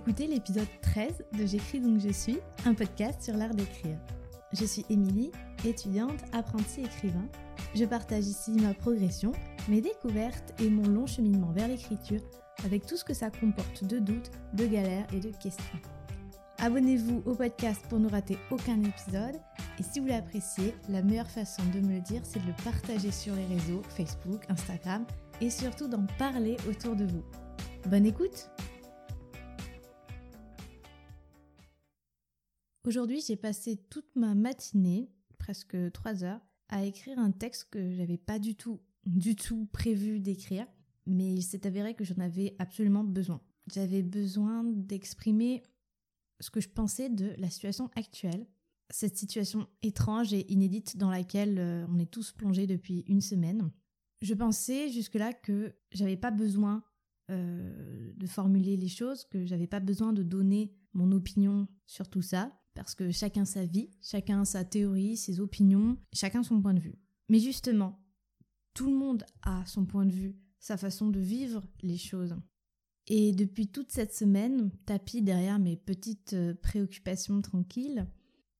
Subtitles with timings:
[0.00, 3.98] écoutez l'épisode 13 de J'écris donc je suis, un podcast sur l'art d'écrire.
[4.50, 5.30] Je suis Émilie,
[5.62, 7.28] étudiante, apprentie écrivain.
[7.74, 9.32] Je partage ici ma progression,
[9.68, 12.22] mes découvertes et mon long cheminement vers l'écriture
[12.64, 15.78] avec tout ce que ça comporte de doutes, de galères et de questions.
[16.60, 19.38] Abonnez-vous au podcast pour ne rater aucun épisode
[19.78, 23.10] et si vous l'appréciez, la meilleure façon de me le dire, c'est de le partager
[23.10, 25.04] sur les réseaux Facebook, Instagram
[25.42, 27.22] et surtout d'en parler autour de vous.
[27.86, 28.50] Bonne écoute
[32.90, 36.40] Aujourd'hui, j'ai passé toute ma matinée, presque 3 heures,
[36.70, 40.66] à écrire un texte que j'avais pas du tout, du tout prévu d'écrire,
[41.06, 43.40] mais il s'est avéré que j'en avais absolument besoin.
[43.72, 45.62] J'avais besoin d'exprimer
[46.40, 48.44] ce que je pensais de la situation actuelle,
[48.88, 53.70] cette situation étrange et inédite dans laquelle euh, on est tous plongés depuis une semaine.
[54.20, 56.82] Je pensais jusque-là que j'avais pas besoin
[57.30, 62.22] euh, de formuler les choses, que j'avais pas besoin de donner mon opinion sur tout
[62.22, 66.80] ça, parce que chacun sa vie, chacun sa théorie, ses opinions, chacun son point de
[66.80, 66.98] vue.
[67.28, 67.98] Mais justement,
[68.74, 72.36] tout le monde a son point de vue, sa façon de vivre les choses.
[73.06, 78.06] Et depuis toute cette semaine, tapis derrière mes petites euh, préoccupations tranquilles,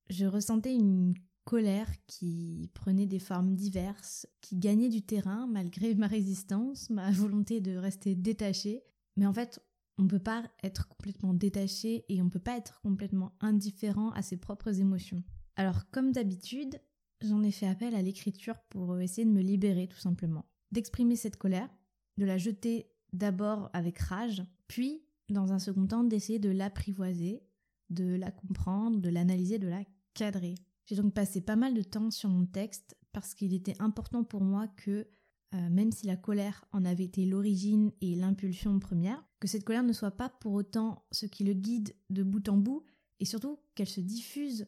[0.09, 1.13] je ressentais une
[1.45, 7.61] colère qui prenait des formes diverses, qui gagnait du terrain malgré ma résistance, ma volonté
[7.61, 8.83] de rester détachée.
[9.15, 9.61] Mais en fait,
[10.01, 14.09] on ne peut pas être complètement détaché et on ne peut pas être complètement indifférent
[14.13, 15.23] à ses propres émotions.
[15.55, 16.81] Alors comme d'habitude,
[17.21, 21.37] j'en ai fait appel à l'écriture pour essayer de me libérer tout simplement, d'exprimer cette
[21.37, 21.69] colère,
[22.17, 27.43] de la jeter d'abord avec rage, puis dans un second temps d'essayer de l'apprivoiser,
[27.91, 29.83] de la comprendre, de l'analyser, de la
[30.15, 30.55] cadrer.
[30.87, 34.41] J'ai donc passé pas mal de temps sur mon texte parce qu'il était important pour
[34.41, 35.07] moi que,
[35.53, 39.83] euh, même si la colère en avait été l'origine et l'impulsion première, que cette colère
[39.83, 42.83] ne soit pas pour autant ce qui le guide de bout en bout
[43.19, 44.67] et surtout qu'elle se diffuse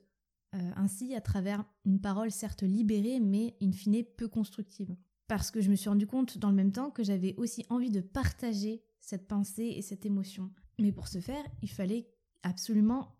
[0.56, 4.96] euh, ainsi à travers une parole certes libérée mais in fine peu constructive.
[5.28, 7.90] Parce que je me suis rendu compte dans le même temps que j'avais aussi envie
[7.90, 10.52] de partager cette pensée et cette émotion.
[10.80, 12.08] Mais pour ce faire, il fallait
[12.44, 13.16] absolument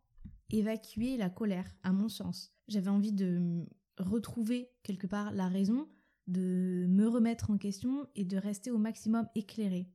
[0.52, 2.54] évacuer la colère, à mon sens.
[2.68, 3.66] J'avais envie de
[3.98, 5.88] retrouver quelque part la raison,
[6.28, 9.90] de me remettre en question et de rester au maximum éclairé.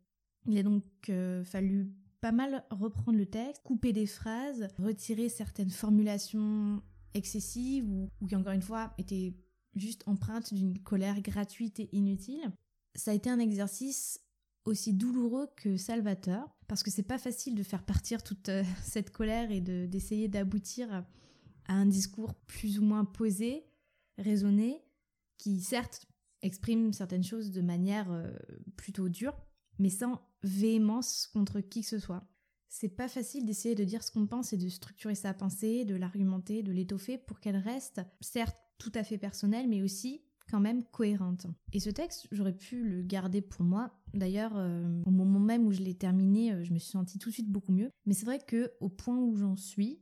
[0.46, 5.70] Il a donc euh, fallu pas mal reprendre le texte, couper des phrases, retirer certaines
[5.70, 6.82] formulations
[7.14, 9.34] excessives ou, qui encore une fois étaient
[9.76, 12.50] juste empreintes d'une colère gratuite et inutile.
[12.94, 14.20] Ça a été un exercice
[14.64, 19.10] aussi douloureux que salvateur, parce que c'est pas facile de faire partir toute euh, cette
[19.10, 23.64] colère et d'essayer d'aboutir à un discours plus ou moins posé,
[24.18, 24.82] raisonné,
[25.38, 26.06] qui certes
[26.42, 28.30] exprime certaines choses de manière euh,
[28.76, 29.36] plutôt dure,
[29.78, 32.24] mais sans véhémence contre qui que ce soit.
[32.68, 35.94] C'est pas facile d'essayer de dire ce qu'on pense et de structurer sa pensée, de
[35.94, 40.82] l'argumenter, de l'étoffer pour qu'elle reste, certes tout à fait personnelle, mais aussi quand même
[40.84, 41.46] cohérente.
[41.72, 43.92] Et ce texte, j'aurais pu le garder pour moi.
[44.14, 47.28] D'ailleurs, euh, au moment même où je l'ai terminé, euh, je me suis sentie tout
[47.28, 47.90] de suite beaucoup mieux.
[48.06, 50.00] Mais c'est vrai que au point où j'en suis,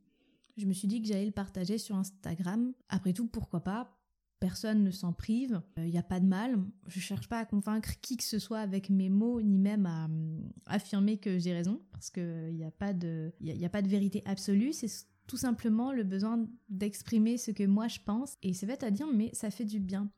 [0.57, 2.73] je me suis dit que j'allais le partager sur Instagram.
[2.89, 3.99] Après tout, pourquoi pas?
[4.47, 6.57] Personne ne s'en prive, il euh, n'y a pas de mal.
[6.87, 10.09] Je cherche pas à convaincre qui que ce soit avec mes mots, ni même à
[10.67, 14.73] affirmer que j'ai raison, parce qu'il n'y a, pas de, a pas de vérité absolue.
[14.73, 14.87] C'est
[15.27, 18.37] tout simplement le besoin d'exprimer ce que moi je pense.
[18.45, 20.13] Et c'est bête à dire, mais ça fait du bien.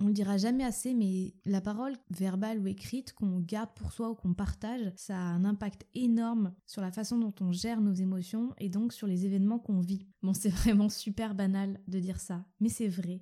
[0.00, 4.08] On le dira jamais assez, mais la parole verbale ou écrite qu'on garde pour soi
[4.08, 7.92] ou qu'on partage, ça a un impact énorme sur la façon dont on gère nos
[7.92, 10.06] émotions et donc sur les événements qu'on vit.
[10.22, 13.20] Bon, c'est vraiment super banal de dire ça, mais c'est vrai.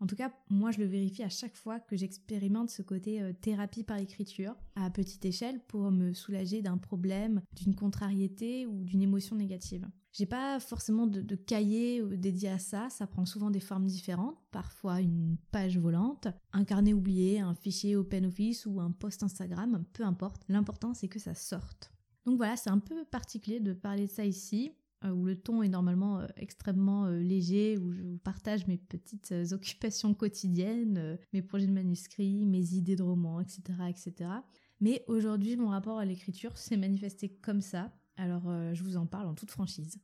[0.00, 3.32] En tout cas, moi je le vérifie à chaque fois que j'expérimente ce côté euh,
[3.32, 9.02] thérapie par écriture, à petite échelle, pour me soulager d'un problème, d'une contrariété ou d'une
[9.02, 9.88] émotion négative.
[10.12, 14.36] J'ai pas forcément de, cahier euh, dédié à ça, ça prend souvent des formes différentes,
[14.50, 20.04] parfois une page volante, un carnet oublié, un fichier OpenOffice ou un post Instagram, peu
[20.04, 21.92] importe, l'important c'est que ça sorte.
[22.26, 24.72] Donc voilà, c'est un peu particulier de parler de ça ici,
[25.04, 31.18] où le ton est normalement euh, extrêmement léger, où je partage mes petites occupations quotidiennes,
[31.32, 33.62] mes projets de manuscrits, mes idées de romans, etc.
[33.88, 34.30] etc.
[34.80, 38.44] Mais aujourd'hui, mon rapport à l'écriture s'est manifesté comme ça, alors
[38.74, 40.00] je vous en parle en toute franchise.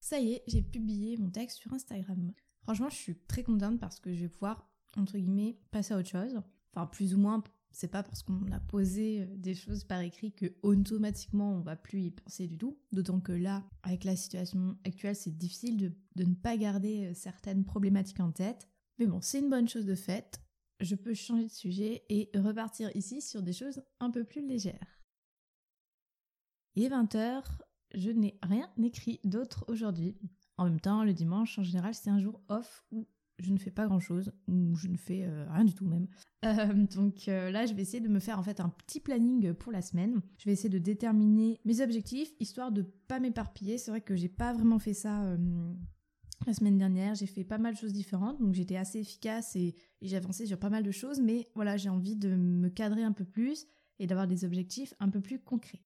[0.00, 2.32] Ça y est, j'ai publié mon texte sur Instagram.
[2.62, 6.08] Franchement, je suis très contente parce que je vais pouvoir, entre guillemets, passer à autre
[6.08, 6.40] chose.
[6.72, 7.42] Enfin, plus ou moins,
[7.76, 11.76] c'est pas parce qu'on a posé euh, des choses par écrit que automatiquement on va
[11.76, 12.78] plus y penser du tout.
[12.90, 17.66] D'autant que là, avec la situation actuelle, c'est difficile de, ne pas garder euh, certaines
[17.66, 18.66] problématiques en tête.
[18.98, 20.40] Mais bon, c'est une bonne chose de fait.
[20.80, 25.02] Je peux changer de sujet et repartir ici sur des choses un peu plus légères.
[26.76, 27.42] Il est 20h,
[27.94, 30.16] je n'ai rien écrit d'autre aujourd'hui.
[30.56, 33.06] En même temps, le dimanche, en général, c'est un jour off où
[33.38, 36.06] je ne fais pas grand chose, ou je ne fais euh, rien du tout même.
[36.44, 39.52] Euh, donc euh, là, je vais essayer de me faire en fait un petit planning
[39.52, 40.20] pour la semaine.
[40.38, 43.78] Je vais essayer de déterminer mes objectifs, histoire de pas m'éparpiller.
[43.78, 45.36] C'est vrai que j'ai pas vraiment fait ça
[46.46, 47.16] la semaine dernière.
[47.16, 50.46] J'ai fait pas mal de choses différentes, donc j'étais assez efficace et, et j'ai avancé
[50.46, 51.20] sur pas mal de choses.
[51.20, 53.66] Mais voilà, j'ai envie de me cadrer un peu plus
[53.98, 55.82] et d'avoir des objectifs un peu plus concrets.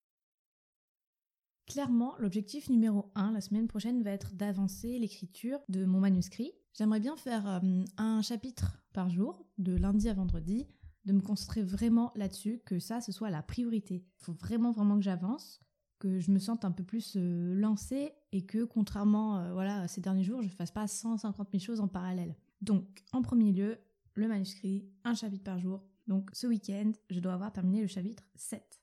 [1.70, 6.50] Clairement, l'objectif numéro 1 la semaine prochaine va être d'avancer l'écriture de mon manuscrit.
[6.74, 10.66] J'aimerais bien faire euh, un chapitre par jour, de lundi à vendredi,
[11.04, 14.04] de me concentrer vraiment là-dessus, que ça, ce soit la priorité.
[14.18, 15.60] Il faut vraiment, vraiment que j'avance,
[16.00, 20.00] que je me sente un peu plus euh, lancée et que, contrairement euh, voilà, ces
[20.00, 22.34] derniers jours, je ne fasse pas 150 000 choses en parallèle.
[22.62, 23.78] Donc, en premier lieu,
[24.14, 25.84] le manuscrit, un chapitre par jour.
[26.08, 28.80] Donc, ce week-end, je dois avoir terminé le chapitre 7.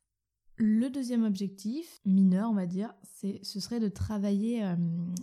[0.60, 4.76] Le deuxième objectif, mineur on va dire, c'est, ce serait de travailler euh,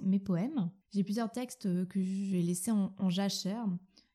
[0.05, 0.71] mes poèmes.
[0.93, 3.67] J'ai plusieurs textes que j'ai laissés en, en jachère,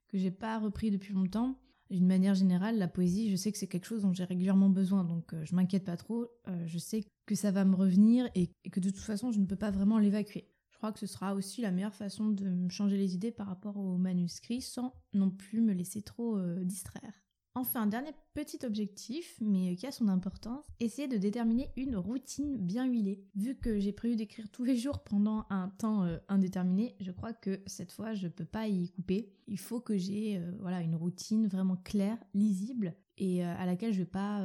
[0.07, 1.60] que j'ai pas repris depuis longtemps.
[1.89, 5.04] D'une manière générale, la poésie, je sais que c'est quelque chose dont j'ai régulièrement besoin,
[5.04, 6.27] donc euh, je m'inquiète pas trop.
[6.48, 9.39] Euh, je sais que ça va me revenir et, et, que de toute façon, je
[9.39, 10.48] ne peux pas vraiment l'évacuer.
[10.69, 13.48] Je crois que ce sera aussi la meilleure façon de me changer les idées par
[13.48, 17.29] rapport au manuscrit sans non plus me laisser trop distraire.
[17.56, 22.86] Enfin, dernier petit objectif, mais qui a son importance, essayer de déterminer une routine bien
[22.86, 23.24] huilée.
[23.36, 27.34] Vu que j'ai prévu d'écrire tous les jours pendant un temps euh, indéterminé, je crois
[27.34, 29.34] que cette fois je peux pas y couper.
[29.48, 33.94] Il faut que j'ai euh, voilà une routine vraiment claire, lisible et euh, à laquelle
[33.94, 34.42] je vais pas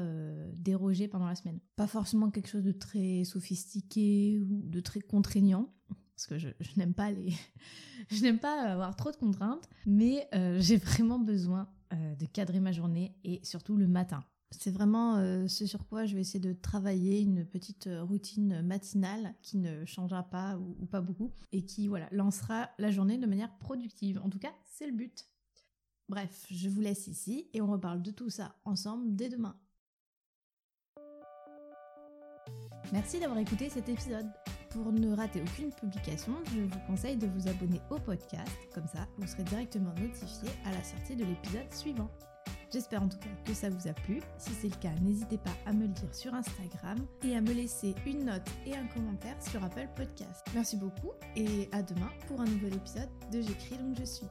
[0.54, 1.60] déroger pendant la semaine.
[1.76, 5.72] Pas forcément quelque chose de très sophistiqué ou de très contraignant,
[6.16, 7.32] parce que je, n'aime pas les,
[8.10, 10.28] je n'aime pas avoir trop de contraintes, mais
[10.58, 14.24] j'ai vraiment besoin euh, de cadrer ma journée et surtout le matin.
[14.50, 18.62] C'est vraiment euh, ce sur quoi je vais essayer de travailler, une petite euh, routine
[18.62, 23.26] matinale qui ne changera pas ou, pas beaucoup et qui voilà lancera la journée de
[23.26, 24.20] manière productive.
[24.24, 25.26] En tout cas, c'est le but.
[26.08, 29.56] Bref, je vous laisse ici et on reparle de tout ça ensemble dès demain.
[32.92, 34.26] Merci d'avoir écouté cet épisode.
[34.74, 39.06] Pour ne rater aucune publication, je vous conseille de vous abonner au podcast, comme ça
[39.18, 42.10] vous serez directement notifié à la sortie de l'épisode suivant.
[42.72, 44.20] J'espère en tout cas que ça vous a plu.
[44.36, 47.52] Si c'est le cas, n'hésitez pas à me le dire sur Instagram et à me
[47.52, 50.44] laisser une note et un commentaire sur Apple Podcast.
[50.54, 54.26] Merci beaucoup et à demain pour un nouvel épisode de J'écris donc je suis.